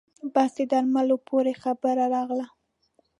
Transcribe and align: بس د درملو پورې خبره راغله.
بس 0.33 0.51
د 0.57 0.59
درملو 0.71 1.17
پورې 1.27 1.53
خبره 1.63 2.05
راغله. 2.15 2.47